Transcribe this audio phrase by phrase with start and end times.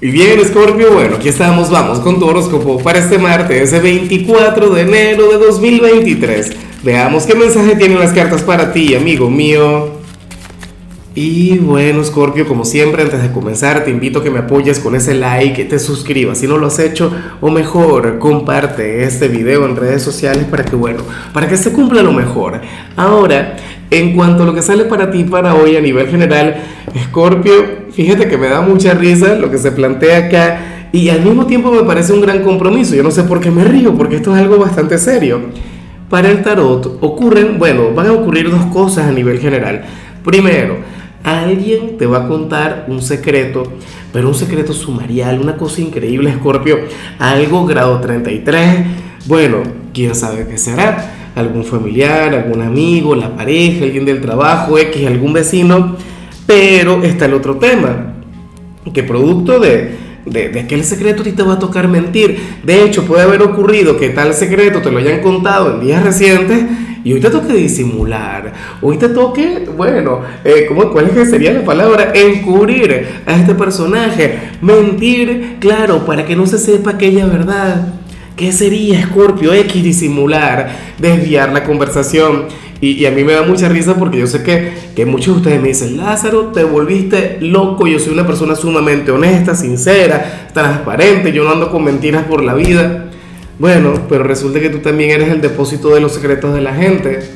[0.00, 4.70] Y bien, Scorpio, bueno, aquí estamos, vamos con tu horóscopo para este martes, ese 24
[4.70, 6.52] de enero de 2023.
[6.84, 9.98] Veamos qué mensaje tienen las cartas para ti, amigo mío.
[11.16, 14.94] Y bueno, Scorpio, como siempre, antes de comenzar, te invito a que me apoyes con
[14.94, 17.10] ese like, te suscribas si no lo has hecho,
[17.40, 21.02] o mejor, comparte este video en redes sociales para que, bueno,
[21.32, 22.60] para que se cumpla lo mejor.
[22.94, 23.56] Ahora,
[23.90, 26.62] en cuanto a lo que sale para ti para hoy a nivel general,
[27.08, 31.46] Scorpio, fíjate que me da mucha risa lo que se plantea acá y al mismo
[31.46, 32.94] tiempo me parece un gran compromiso.
[32.94, 35.40] Yo no sé por qué me río, porque esto es algo bastante serio.
[36.08, 39.82] Para el tarot ocurren, bueno, van a ocurrir dos cosas a nivel general.
[40.24, 40.76] Primero,
[41.24, 43.64] alguien te va a contar un secreto,
[44.12, 46.78] pero un secreto sumarial, una cosa increíble, Scorpio,
[47.18, 48.86] algo grado 33.
[49.26, 49.58] Bueno,
[49.92, 55.32] quién sabe qué será algún familiar, algún amigo, la pareja, alguien del trabajo, X, algún
[55.32, 55.96] vecino,
[56.48, 58.14] pero está el otro tema,
[58.94, 62.40] que producto de, de, aquel secreto a ti te va a tocar mentir.
[62.62, 66.64] De hecho, puede haber ocurrido que tal secreto te lo hayan contado en días recientes
[67.04, 71.52] y hoy te toque disimular, hoy te toque, bueno, eh, ¿cómo, ¿cuál es que sería
[71.52, 72.12] la palabra?
[72.14, 77.97] Encubrir a este personaje, mentir, claro, para que no se sepa aquella verdad.
[78.38, 82.44] ¿Qué sería Scorpio X disimular, desviar la conversación?
[82.80, 85.60] Y, a mí me da mucha risa porque yo sé que, que muchos de ustedes
[85.60, 91.42] me dicen, Lázaro, te volviste loco, yo soy una persona sumamente honesta, sincera, transparente, yo
[91.42, 93.10] no ando con mentiras por la vida.
[93.58, 97.28] Bueno, pero resulta que tú también eres el depósito de los secretos de la gente.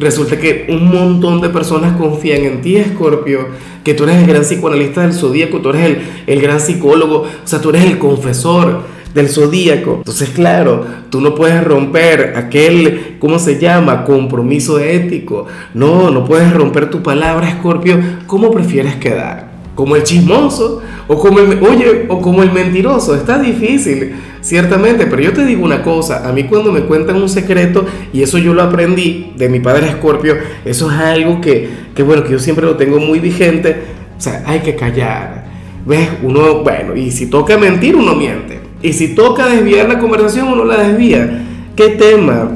[0.00, 3.50] Resulta que un montón de personas confían en ti, Scorpio,
[3.84, 7.46] que tú eres el gran psicoanalista del zodíaco, tú eres el, el gran psicólogo, o
[7.46, 9.96] sea, tú eres el confesor del zodíaco.
[9.98, 14.04] Entonces, claro, tú no puedes romper aquel, ¿cómo se llama?
[14.04, 15.46] Compromiso ético.
[15.72, 17.98] No, no puedes romper tu palabra, Escorpio.
[18.26, 19.54] ¿Cómo prefieres quedar?
[19.74, 20.82] ¿Como el chismoso?
[21.06, 23.14] ¿O como el, oye, o como el mentiroso?
[23.14, 27.28] Está difícil, ciertamente, pero yo te digo una cosa, a mí cuando me cuentan un
[27.28, 32.02] secreto, y eso yo lo aprendí de mi padre Escorpio, eso es algo que, que,
[32.02, 33.76] bueno, que yo siempre lo tengo muy vigente,
[34.16, 35.44] o sea, hay que callar.
[35.84, 36.08] ¿Ves?
[36.22, 38.63] Uno, bueno, y si toca mentir, uno miente.
[38.84, 41.42] Y si toca desviar la conversación, uno la desvía.
[41.74, 42.50] ¿Qué tema?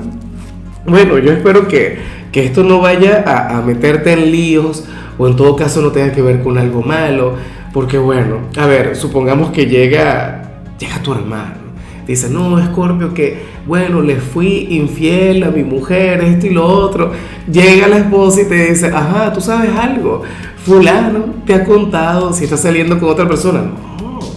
[0.87, 1.97] Bueno, yo espero que,
[2.31, 4.84] que esto no vaya a, a, meterte en líos
[5.17, 7.33] o en todo caso no tenga que ver con algo malo.
[7.72, 11.69] Porque bueno, a ver, supongamos que llega, llega tu hermano.
[12.06, 17.11] Dice, no, Scorpio, que bueno, le fui infiel a mi mujer, esto y lo otro.
[17.50, 20.25] Llega la esposa y te dice, ajá, tú sabes algo.
[20.62, 23.62] Fulano te ha contado si está saliendo con otra persona.
[23.62, 23.88] No,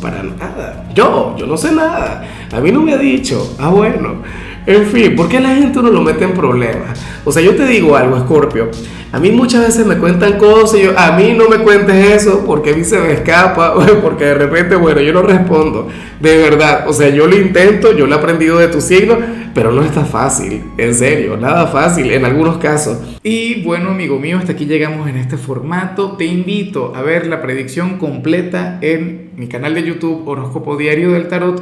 [0.01, 2.23] para nada yo, yo no sé nada.
[2.51, 3.55] A mí no me ha dicho.
[3.59, 4.21] Ah, bueno.
[4.65, 6.99] En fin, ¿por qué la gente no lo mete en problemas?
[7.25, 8.69] O sea, yo te digo algo, Scorpio.
[9.11, 12.45] A mí muchas veces me cuentan cosas y yo, a mí no me cuentes eso
[12.45, 15.89] porque a mí se me escapa, porque de repente, bueno, yo no respondo.
[16.19, 19.17] De verdad, o sea, yo lo intento, yo lo he aprendido de tu signo,
[19.53, 22.99] pero no está fácil, en serio, nada fácil en algunos casos.
[23.23, 26.15] Y bueno, amigo mío, hasta aquí llegamos en este formato.
[26.15, 31.27] Te invito a ver la predicción completa en mi canal de YouTube Horóscopo Diario del
[31.27, 31.61] Tarot